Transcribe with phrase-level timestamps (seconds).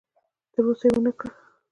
[0.51, 1.31] تر اوسه یې ونه کړه.